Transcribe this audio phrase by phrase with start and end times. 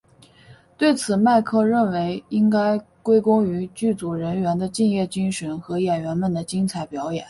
[0.79, 7.19] 对此麦克认为应该归功于剧组人员的敬业精神和演员们的精彩表演。